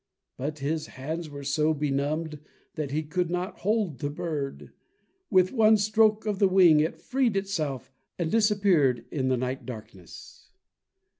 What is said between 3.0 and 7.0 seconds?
could not hold the bird. With one stroke of the wing, it